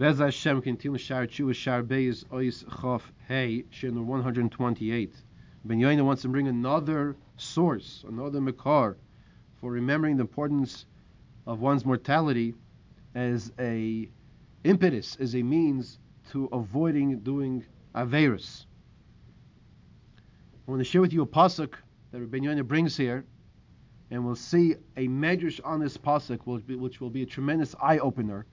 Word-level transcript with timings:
Bez 0.00 0.18
Hashem 0.18 0.62
continue 0.62 0.96
Shar 0.96 1.26
Tshuva 1.26 1.54
Shar 1.54 1.82
Beis 1.82 2.24
Ois 2.32 2.64
Chof 2.64 3.02
Hey 3.28 3.66
Shin 3.68 4.06
128. 4.06 5.14
Ben 5.66 5.78
Yoina 5.78 6.02
wants 6.02 6.22
to 6.22 6.28
bring 6.28 6.48
another 6.48 7.16
source, 7.36 8.02
another 8.08 8.40
Makar, 8.40 8.96
for 9.60 9.70
remembering 9.70 10.16
the 10.16 10.22
importance 10.22 10.86
of 11.46 11.60
one's 11.60 11.84
mortality 11.84 12.54
as 13.14 13.52
a 13.58 14.08
impetus, 14.64 15.18
as 15.20 15.36
a 15.36 15.42
means 15.42 15.98
to 16.30 16.48
avoiding 16.50 17.18
doing 17.18 17.62
Averus. 17.94 18.64
I 20.16 20.70
want 20.70 20.80
to 20.80 20.84
share 20.84 21.02
with 21.02 21.12
you 21.12 21.20
a 21.20 21.26
pasuk 21.26 21.74
that 22.10 22.20
Rabbi 22.20 22.38
Yonah 22.38 22.64
brings 22.64 22.96
here, 22.96 23.26
and 24.10 24.24
we'll 24.24 24.34
see 24.34 24.76
a 24.96 25.08
medrash 25.08 25.60
on 25.62 25.78
this 25.78 25.98
pasuk, 25.98 26.46
which 26.46 27.02
will 27.02 27.10
be 27.10 27.22
a 27.22 27.26
tremendous 27.26 27.74
eye 27.82 27.98
opener. 27.98 28.46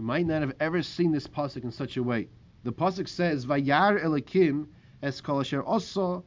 You 0.00 0.06
might 0.06 0.24
not 0.24 0.40
have 0.40 0.56
ever 0.60 0.82
seen 0.82 1.12
this 1.12 1.26
pasuk 1.26 1.62
in 1.62 1.70
such 1.70 1.98
a 1.98 2.02
way. 2.02 2.30
The 2.62 2.72
pasuk 2.72 3.06
says, 3.06 3.44
"Vayar 3.44 4.02
Elokim 4.02 4.68
es 5.02 5.20
kol 5.20 5.40
asher 5.40 5.62
osa 5.62 6.22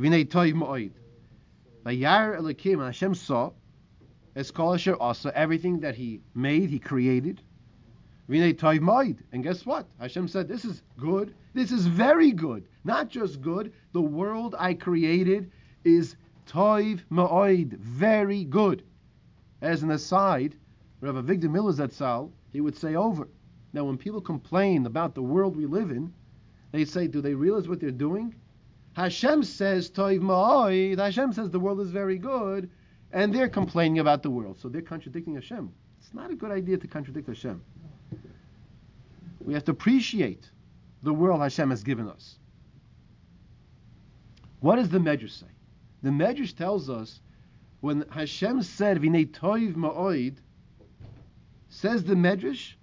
v'nei 0.00 0.26
toiv 0.26 0.54
ma'od." 0.54 0.90
Vayar 1.86 2.36
Elokim, 2.36 2.84
Hashem 2.84 3.14
saw 3.14 3.52
es 4.34 4.50
kol 4.50 4.74
asher 4.74 4.96
everything 5.32 5.78
that 5.78 5.94
He 5.94 6.22
made, 6.34 6.70
He 6.70 6.80
created. 6.80 7.40
V'nei 8.28 8.52
toiv 8.52 8.80
ma'od, 8.80 9.18
and 9.30 9.44
guess 9.44 9.64
what? 9.64 9.86
Hashem 10.00 10.26
said, 10.26 10.48
"This 10.48 10.64
is 10.64 10.82
good. 10.98 11.36
This 11.54 11.70
is 11.70 11.86
very 11.86 12.32
good. 12.32 12.66
Not 12.82 13.10
just 13.10 13.40
good. 13.40 13.72
The 13.92 14.02
world 14.02 14.56
I 14.58 14.74
created 14.74 15.52
is 15.84 16.16
toiv 16.48 17.04
ma'od, 17.12 17.74
very 17.74 18.42
good." 18.42 18.82
As 19.62 19.84
an 19.84 19.92
aside, 19.92 20.56
Rav 21.00 21.14
Avigdor 21.14 21.48
Miller 21.48 21.70
Zatzal 21.70 22.32
he 22.52 22.60
would 22.60 22.76
say 22.76 22.94
over. 22.94 23.28
Now, 23.72 23.84
when 23.84 23.98
people 23.98 24.20
complain 24.20 24.86
about 24.86 25.14
the 25.14 25.22
world 25.22 25.56
we 25.56 25.66
live 25.66 25.90
in, 25.90 26.12
they 26.72 26.84
say, 26.84 27.06
do 27.06 27.20
they 27.20 27.34
realize 27.34 27.68
what 27.68 27.80
they're 27.80 27.90
doing? 27.90 28.34
Hashem 28.94 29.44
says, 29.44 29.90
Toiv 29.90 30.20
Ma'oid, 30.20 30.98
Hashem 30.98 31.32
says 31.32 31.50
the 31.50 31.60
world 31.60 31.80
is 31.80 31.90
very 31.90 32.18
good, 32.18 32.70
and 33.12 33.34
they're 33.34 33.48
complaining 33.48 34.00
about 34.00 34.22
the 34.22 34.30
world. 34.30 34.58
So 34.58 34.68
they're 34.68 34.82
contradicting 34.82 35.34
Hashem. 35.34 35.72
It's 36.00 36.12
not 36.14 36.30
a 36.30 36.34
good 36.34 36.50
idea 36.50 36.78
to 36.78 36.86
contradict 36.86 37.28
Hashem. 37.28 37.62
We 39.40 39.54
have 39.54 39.64
to 39.64 39.72
appreciate 39.72 40.50
the 41.02 41.12
world 41.12 41.40
Hashem 41.40 41.70
has 41.70 41.82
given 41.82 42.08
us. 42.08 42.38
What 44.60 44.76
does 44.76 44.88
the 44.88 44.98
Medrash 44.98 45.38
say? 45.38 45.46
The 46.02 46.10
Medrash 46.10 46.56
tells 46.56 46.90
us 46.90 47.20
when 47.80 48.04
Hashem 48.10 48.62
said, 48.62 49.00
Vinei 49.00 49.30
Toiv 49.30 49.74
Ma'oid, 49.74 50.36
Says 51.80 52.02
the 52.02 52.14
Medrash, 52.14 52.74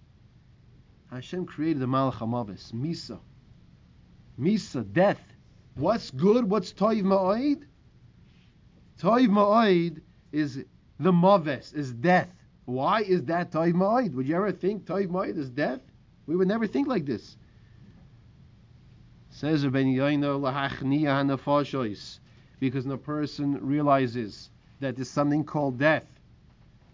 Hashem 1.11 1.45
created 1.47 1.81
the 1.81 1.85
Malach 1.85 2.13
HaMavis, 2.13 2.71
Misa. 2.71 3.19
Misa, 4.39 4.89
death. 4.93 5.19
What's 5.73 6.11
good? 6.11 6.49
What's 6.49 6.71
Toiv 6.71 7.01
Ma'oid? 7.01 7.63
Toiv 8.97 9.27
Ma'oid 9.27 9.99
is 10.31 10.63
the 10.97 11.11
Maves, 11.11 11.75
is 11.75 11.91
death. 11.91 12.29
Why 12.63 13.01
is 13.01 13.25
that 13.25 13.51
Toiv 13.51 13.73
Ma'oid? 13.73 14.13
Would 14.13 14.29
you 14.29 14.35
ever 14.37 14.53
think 14.53 14.85
Toiv 14.85 15.09
Ma'oid 15.09 15.37
is 15.37 15.49
death? 15.49 15.81
We 16.25 16.37
would 16.37 16.47
never 16.47 16.65
think 16.65 16.87
like 16.87 17.05
this. 17.05 17.35
Says 19.29 19.65
Rabbi 19.65 19.83
Yoino 19.83 20.39
because 22.61 22.85
the 22.85 22.97
person 22.97 23.59
realizes 23.59 24.49
that 24.79 24.95
there's 24.95 25.09
something 25.09 25.43
called 25.43 25.79
death. 25.79 26.07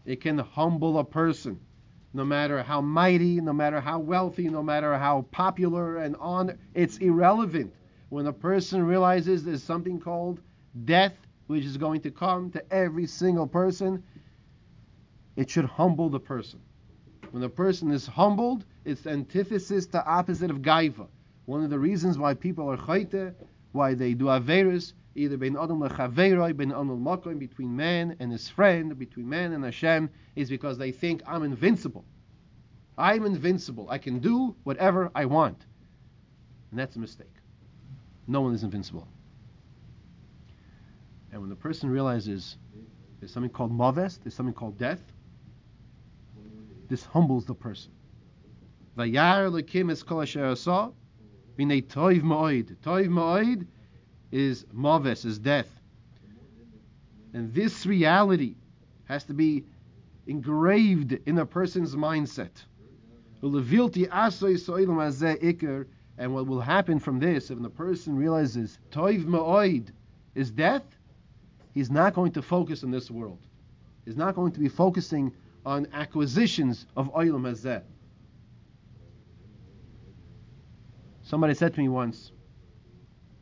It 0.04 0.20
can 0.20 0.40
humble 0.40 0.98
a 0.98 1.04
person 1.04 1.60
no 2.14 2.26
matter 2.26 2.62
how 2.62 2.82
mighty, 2.82 3.40
no 3.40 3.54
matter 3.54 3.80
how 3.80 4.00
wealthy, 4.00 4.50
no 4.50 4.62
matter 4.62 4.98
how 4.98 5.26
popular 5.32 5.98
and 5.98 6.16
on, 6.18 6.58
it's 6.74 6.98
irrelevant. 6.98 7.74
When 8.10 8.28
a 8.28 8.34
person 8.34 8.84
realizes 8.84 9.44
there's 9.44 9.64
something 9.64 10.00
called 10.00 10.42
death, 10.86 11.14
which 11.48 11.64
is 11.64 11.78
going 11.78 12.02
to 12.02 12.12
come 12.12 12.52
to 12.52 12.74
every 12.74 13.08
single 13.08 13.48
person, 13.48 14.04
it 15.36 15.50
should 15.50 15.66
humble 15.66 16.10
the 16.10 16.20
person. 16.20 16.60
When 17.32 17.44
a 17.44 17.50
person 17.50 17.92
is 17.92 18.06
humbled, 18.06 18.66
it's 18.84 19.02
the 19.02 19.12
antithesis, 19.12 19.86
the 19.86 20.06
opposite 20.06 20.52
of 20.52 20.62
gaiva. 20.62 21.08
One 21.46 21.64
of 21.64 21.70
the 21.70 21.80
reasons 21.80 22.18
why 22.18 22.34
people 22.34 22.70
are 22.70 22.78
chayte, 22.78 23.34
why 23.72 23.94
they 23.94 24.14
do 24.14 24.26
averis, 24.26 24.94
either 25.16 25.38
ben 25.38 25.58
adam 25.58 25.80
lechaveroi, 25.80 26.56
ben 26.56 26.72
adam 26.72 27.04
makom, 27.04 27.40
between 27.40 27.76
man 27.76 28.16
and 28.20 28.32
his 28.32 28.48
friend, 28.50 28.98
between 28.98 29.28
man 29.28 29.54
and 29.54 29.64
Hashem, 29.64 30.10
is 30.36 30.50
because 30.50 30.78
they 30.78 30.92
think 30.92 31.22
I'm 31.28 31.44
invincible. 31.44 32.06
I'm 32.98 33.26
invincible. 33.26 33.90
I 33.90 33.98
can 33.98 34.20
do 34.20 34.56
whatever 34.64 35.12
I 35.16 35.26
want. 35.26 35.66
And 36.70 36.80
that's 36.80 36.96
a 36.96 37.00
mistake. 37.00 37.34
No 38.28 38.42
one 38.42 38.54
is 38.54 38.64
invincible. 38.64 39.08
And 41.32 41.42
when 41.42 41.50
the 41.50 41.56
person 41.56 41.90
realizes 41.90 42.58
there's 43.20 43.32
something 43.32 43.52
called 43.52 43.72
maves, 43.72 44.20
there's 44.22 44.34
something 44.34 44.54
called 44.54 44.78
death, 44.78 45.02
this 46.90 47.06
humbles 47.06 47.46
the 47.46 47.56
person. 47.56 47.92
Vayar 48.98 49.50
lekim 49.50 49.92
es 49.92 50.04
kol 50.04 50.22
asher 50.22 50.42
toiv 50.54 50.94
ma'oid. 51.58 52.76
Toiv 52.78 53.08
ma'oid 53.08 53.66
is 54.32 54.66
maves, 54.74 55.26
is 55.26 55.40
death. 55.40 55.68
And 57.34 57.54
this 57.54 57.86
reality 57.86 58.56
has 59.06 59.24
to 59.26 59.34
be 59.34 59.64
engraved 60.28 61.18
in 61.26 61.38
a 61.40 61.46
person's 61.46 61.96
mindset. 61.96 62.64
And 66.18 66.34
what 66.34 66.48
will 66.48 66.62
happen 66.62 67.00
from 67.00 67.20
this, 67.20 67.50
if 67.50 67.62
the 67.62 67.70
person 67.70 68.16
realizes 68.16 68.78
toiv 68.92 69.26
ma'oid 69.26 69.88
is 70.36 70.52
death, 70.52 70.84
he's 71.74 71.90
not 71.90 72.14
going 72.14 72.32
to 72.34 72.42
focus 72.42 72.84
on 72.84 72.92
this 72.92 73.10
world. 73.10 73.40
He's 74.06 74.18
not 74.18 74.36
going 74.36 74.52
to 74.52 74.60
be 74.60 74.70
focusing 74.70 75.32
on 75.66 75.88
acquisitions 75.94 76.86
of 76.96 77.12
oilam 77.14 77.50
hazeh. 77.50 77.82
Somebody 81.24 81.54
said 81.54 81.74
to 81.74 81.80
me 81.80 81.88
once, 81.88 82.32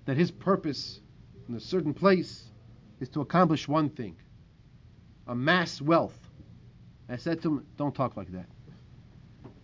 that 0.05 0.17
his 0.17 0.31
purpose 0.31 0.99
in 1.47 1.55
a 1.55 1.59
certain 1.59 1.93
place 1.93 2.45
is 2.99 3.09
to 3.09 3.21
accomplish 3.21 3.67
one 3.67 3.89
thing 3.89 4.15
amass 5.27 5.81
wealth. 5.81 6.17
I 7.07 7.17
said 7.17 7.41
to 7.43 7.49
him, 7.49 7.65
Don't 7.77 7.93
talk 7.93 8.17
like 8.17 8.31
that. 8.31 8.47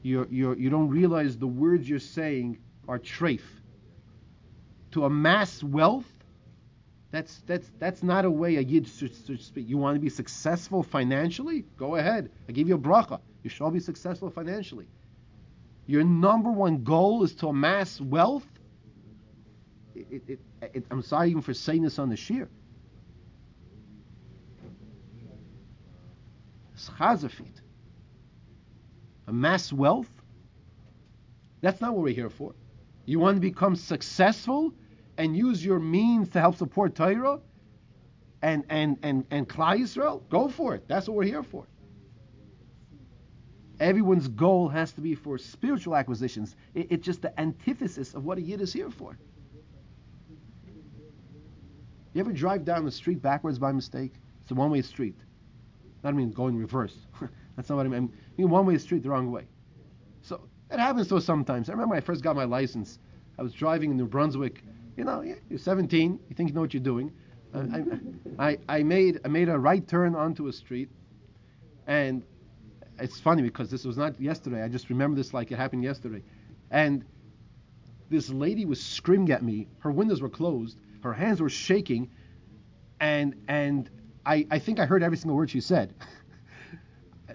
You're, 0.01 0.28
you're, 0.29 0.56
you 0.56 0.69
don't 0.69 0.90
realize 0.90 1.38
the 1.38 1.47
words 1.47 1.90
you're 1.90 2.00
saying 2.00 2.59
are 2.88 3.00
treif. 3.00 3.41
To 4.91 5.06
amass 5.06 5.63
wealth, 5.63 6.06
that's, 7.12 7.41
that's, 7.47 7.72
that's 7.79 8.03
not 8.03 8.25
a 8.25 8.29
way 8.29 8.57
a 8.57 8.62
yid 8.62 8.88
should, 8.88 9.12
should 9.25 9.41
speak. 9.41 9.67
You 9.67 9.78
want 9.78 9.96
to 9.96 10.00
be 10.00 10.09
successful 10.09 10.84
financially? 10.84 11.66
Go 11.78 11.96
ahead. 11.96 12.29
I 12.47 12.52
give 12.52 12.67
you 12.67 12.75
a 12.75 12.79
bracha. 12.79 13.19
You 13.44 13.50
shall 13.50 13.72
be 13.72 13.79
successful 13.79 14.29
financially. 14.29 14.88
Your 15.88 16.03
number 16.03 16.52
one 16.52 16.84
goal 16.84 17.23
is 17.23 17.34
to 17.35 17.47
amass 17.47 18.00
wealth 18.02 18.46
it, 19.95 20.23
it, 20.28 20.39
it, 20.61 20.85
I'm 20.91 21.01
sorry 21.01 21.29
even 21.29 21.41
for 21.41 21.53
saying 21.53 21.83
this 21.83 22.00
on 22.00 22.09
the 22.09 22.16
shiur. 22.16 22.47
Schazafit. 26.78 27.61
Amass 29.28 29.72
wealth. 29.73 30.09
That's 31.61 31.81
not 31.81 31.94
what 31.94 32.03
we're 32.03 32.13
here 32.13 32.29
for. 32.29 32.53
You 33.05 33.19
want 33.19 33.38
to 33.38 33.41
become 33.41 33.75
successful 33.75 34.73
and 35.17 35.35
use 35.35 35.63
your 35.63 35.79
means 35.79 36.29
to 36.29 36.39
help 36.39 36.55
support 36.55 36.95
Torah 36.95 37.39
and 38.41 38.66
and 38.69 38.97
and 39.01 39.25
and 39.31 39.47
Klal 39.47 39.79
Yisrael? 39.79 40.22
Go 40.29 40.50
for 40.50 40.75
it. 40.75 40.88
That's 40.88 41.07
what 41.07 41.17
we're 41.17 41.23
here 41.23 41.44
for. 41.44 41.66
Everyone's 43.79 44.28
goal 44.28 44.69
has 44.69 44.94
to 44.94 45.01
be 45.01 45.16
for 45.16 45.38
spiritual 45.38 45.96
acquisitions. 45.96 46.55
It, 46.73 46.87
it's 46.91 47.05
just 47.05 47.22
the 47.22 47.37
antithesis 47.40 48.14
of 48.14 48.25
what 48.25 48.37
a 48.37 48.41
yid 48.41 48.61
is 48.61 48.72
here 48.72 48.90
for. 48.90 49.17
You 52.16 52.22
ever 52.22 52.32
drive 52.32 52.64
down 52.64 52.85
the 52.85 52.91
street 52.91 53.22
backwards 53.22 53.59
by 53.59 53.73
mistake? 53.73 54.14
It's 54.41 54.52
a 54.52 54.56
one-way 54.56 54.82
street. 54.84 55.17
That 56.02 56.16
means 56.16 56.34
going 56.34 56.56
reverse. 56.56 56.96
That's 57.58 57.67
not 57.67 57.76
what 57.76 57.85
I 57.85 57.90
mean. 57.90 58.09
I 58.16 58.41
mean 58.41 58.50
one-way 58.50 58.78
street 58.78 59.03
the 59.03 59.09
wrong 59.09 59.32
way. 59.32 59.44
So 60.22 60.40
it 60.72 60.79
happens 60.79 61.09
to 61.09 61.17
us 61.17 61.26
sometimes. 61.26 61.70
I 61.70 61.73
remember 61.73 61.94
I 61.94 62.00
first 62.00 62.23
got 62.23 62.38
my 62.38 62.46
license. 62.46 63.00
I 63.38 63.44
was 63.44 63.52
driving 63.52 63.91
in 63.91 63.97
New 63.97 64.08
Brunswick. 64.08 64.64
You 64.96 65.03
know, 65.03 65.23
you're 65.50 65.59
17. 65.59 66.17
You 66.29 66.35
think 66.35 66.47
you 66.47 66.56
know 66.56 66.62
what 66.62 66.73
you're 66.73 66.82
doing. 66.82 67.12
I, 67.53 67.84
I, 68.40 68.58
I 68.70 68.84
made 68.84 69.20
I 69.26 69.28
made 69.28 69.50
a 69.50 69.59
right 69.59 69.85
turn 69.85 70.16
onto 70.16 70.47
a 70.47 70.53
street, 70.53 70.90
and 71.85 72.23
it's 72.97 73.20
funny 73.20 73.41
because 73.41 73.70
this 73.70 73.84
was 73.84 73.97
not 73.97 74.20
yesterday. 74.22 74.64
I 74.64 74.70
just 74.70 74.90
remember 74.90 75.18
this 75.18 75.34
like 75.34 75.52
it 75.52 75.58
happened 75.58 75.84
yesterday, 75.84 76.22
and 76.72 77.03
this 78.09 78.29
lady 78.29 78.66
was 78.66 78.82
screaming 78.82 79.32
at 79.32 79.44
me. 79.44 79.68
Her 79.79 79.91
windows 79.91 80.22
were 80.22 80.29
closed, 80.29 80.78
her 81.05 81.13
hands 81.13 81.40
were 81.40 81.49
shaking, 81.49 82.09
and 82.99 83.35
and 83.47 83.90
I, 84.25 84.47
I 84.49 84.59
think 84.59 84.79
I 84.79 84.85
heard 84.85 85.03
every 85.03 85.17
single 85.17 85.37
word 85.37 85.49
she 85.49 85.61
said. 85.61 85.93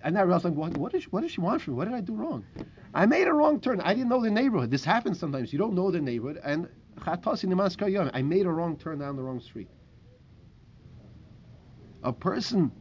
And 0.02 0.16
I 0.16 0.22
realized, 0.22 0.46
what, 0.46 0.78
what, 0.78 0.94
is, 0.94 1.04
what 1.12 1.20
does 1.20 1.32
she 1.32 1.42
want 1.42 1.60
from 1.60 1.74
me? 1.74 1.76
What 1.76 1.84
did 1.84 1.92
I 1.92 2.00
do 2.00 2.14
wrong? 2.14 2.46
I 2.94 3.04
made 3.04 3.26
a 3.26 3.34
wrong 3.34 3.60
turn. 3.60 3.82
I 3.82 3.92
didn't 3.92 4.08
know 4.08 4.22
the 4.22 4.30
neighborhood. 4.30 4.70
This 4.70 4.82
happens 4.82 5.18
sometimes. 5.18 5.52
You 5.52 5.58
don't 5.58 5.74
know 5.74 5.90
the 5.90 6.00
neighborhood. 6.00 6.40
And 6.42 6.68
I 8.14 8.22
made 8.22 8.46
a 8.46 8.50
wrong 8.50 8.78
turn 8.78 8.98
down 8.98 9.16
the 9.16 9.22
wrong 9.22 9.40
street. 9.40 9.68
A 12.02 12.14
person 12.14 12.72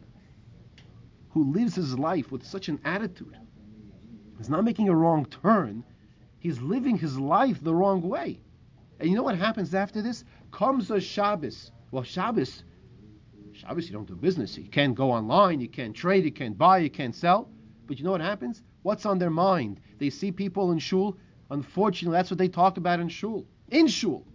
who 1.31 1.51
lives 1.51 1.75
his 1.75 2.00
life 2.00 2.31
with 2.31 2.45
such 2.45 2.69
an 2.69 2.80
attitude 2.85 3.35
is 4.39 4.47
not 4.50 4.63
making 4.63 4.88
a 4.88 4.95
wrong 4.95 5.25
turn. 5.25 5.83
He's 6.39 6.62
living 6.62 6.97
his 6.97 7.19
life 7.19 7.62
the 7.62 7.75
wrong 7.75 8.01
way. 8.01 8.39
And 9.00 9.10
you 9.10 9.16
know 9.16 9.24
what 9.24 9.38
happens 9.38 9.74
after 9.74 10.01
this? 10.01 10.25
Comes 10.51 10.92
a 10.92 11.00
Shabbos. 11.00 11.72
Well, 11.92 12.04
Shabbos, 12.04 12.63
Shabbos 13.54 13.88
you 13.88 13.94
don't 13.94 14.07
do 14.07 14.16
business. 14.16 14.57
You 14.57 14.69
can't 14.69 14.96
go 14.96 15.12
online, 15.12 15.60
you 15.60 15.69
can't 15.69 15.96
trade, 15.96 16.25
you 16.25 16.31
can't 16.31 16.57
buy, 16.57 16.80
you 16.80 16.90
can't 16.90 17.16
sell. 17.16 17.50
But 17.88 17.98
you 17.98 18.06
know 18.06 18.12
what 18.12 18.22
happens? 18.22 18.62
What's 18.84 19.06
on 19.06 19.18
their 19.19 19.30
mind? 19.30 19.80
They 19.98 20.10
see 20.10 20.31
people 20.31 20.72
in 20.72 20.80
shul. 20.80 21.18
Unfortunately, 21.50 22.18
that's 22.18 22.30
what 22.30 22.38
they 22.38 22.48
talk 22.48 22.78
about 22.78 23.00
in 23.00 23.10
shul. 23.10 23.46
In 23.69 23.88
shul. 23.88 24.25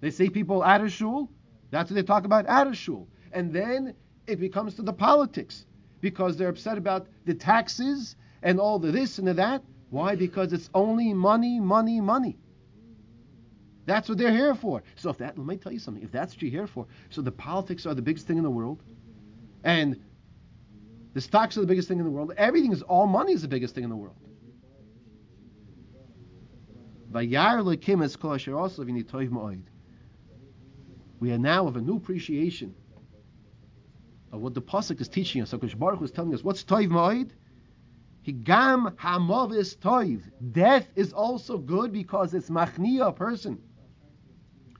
They 0.00 0.10
see 0.10 0.28
people 0.28 0.62
out 0.62 0.82
of 0.82 0.92
shul. 0.92 1.30
That's 1.70 1.90
what 1.90 1.94
they 1.94 2.02
talk 2.02 2.24
about 2.24 2.46
out 2.46 2.66
of 2.66 2.76
shul. 2.76 3.08
And 3.32 3.52
then 3.52 3.94
it 4.26 4.38
becomes 4.38 4.74
to 4.74 4.82
the 4.82 4.92
politics 4.92 5.64
because 6.00 6.36
they're 6.36 6.50
upset 6.50 6.76
about 6.76 7.06
the 7.24 7.34
taxes 7.34 8.16
and 8.42 8.60
all 8.60 8.78
the 8.78 8.92
this 8.92 9.18
and 9.18 9.26
the 9.26 9.34
that. 9.34 9.62
Why? 9.90 10.16
Because 10.16 10.52
it's 10.52 10.68
only 10.74 11.14
money, 11.14 11.60
money, 11.60 12.00
money. 12.00 12.36
That's 13.86 14.08
what 14.08 14.18
they're 14.18 14.32
here 14.32 14.54
for. 14.54 14.82
So 14.96 15.10
if 15.10 15.18
that, 15.18 15.36
let 15.36 15.46
me 15.46 15.56
tell 15.56 15.72
you 15.72 15.78
something. 15.78 16.02
If 16.02 16.10
that's 16.10 16.34
what 16.34 16.42
you're 16.42 16.50
here 16.50 16.66
for, 16.66 16.86
so 17.10 17.22
the 17.22 17.32
politics 17.32 17.86
are 17.86 17.94
the 17.94 18.02
biggest 18.02 18.26
thing 18.26 18.38
in 18.38 18.42
the 18.42 18.50
world, 18.50 18.82
and 19.62 20.00
the 21.12 21.20
stocks 21.20 21.56
are 21.56 21.60
the 21.60 21.66
biggest 21.66 21.88
thing 21.88 21.98
in 21.98 22.04
the 22.04 22.10
world. 22.10 22.32
Everything 22.36 22.72
is 22.72 22.82
all 22.82 23.06
money 23.06 23.32
is 23.32 23.42
the 23.42 23.48
biggest 23.48 23.74
thing 23.74 23.84
in 23.84 23.90
the 23.90 23.96
world. 23.96 24.16
We 27.12 27.36
are 31.32 31.38
now 31.38 31.66
of 31.68 31.76
a 31.76 31.80
new 31.80 31.96
appreciation 31.96 32.74
of 34.32 34.40
what 34.40 34.54
the 34.54 34.62
pasuk 34.62 35.00
is 35.00 35.08
teaching 35.08 35.40
us. 35.42 35.50
So 35.50 35.58
Baruch 35.58 36.02
is 36.02 36.10
telling 36.10 36.34
us 36.34 36.42
what's 36.42 36.64
toiv 36.64 36.88
ma'id. 36.88 37.30
Higam 38.26 38.96
hamavis 38.96 39.76
toiv. 39.76 40.22
Death 40.52 40.88
is 40.96 41.12
also 41.12 41.58
good 41.58 41.92
because 41.92 42.34
it's 42.34 42.50
machnia 42.50 43.06
a 43.08 43.12
person. 43.12 43.62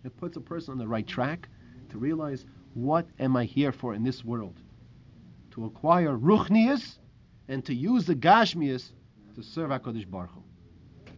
It 0.05 0.17
puts 0.19 0.37
a 0.37 0.41
person 0.41 0.73
on 0.73 0.79
the 0.79 0.87
right 0.87 1.06
track 1.06 1.49
to 1.89 1.99
realize 1.99 2.45
what 2.75 3.06
am 3.19 3.37
I 3.37 3.45
here 3.45 3.73
for 3.73 3.95
in 3.95 4.03
this 4.03 4.25
world? 4.25 4.61
To 5.53 5.65
acquire 5.65 6.17
ruchnias 6.17 6.99
and 7.49 7.65
to 7.65 7.75
use 7.75 8.05
the 8.05 8.15
gashmias 8.15 8.93
to 9.35 9.43
serve 9.43 9.71
HaKadosh 9.71 10.11
Baruch 10.11 10.31
Hu. 10.33 10.43